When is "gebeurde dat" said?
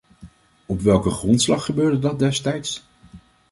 1.65-2.19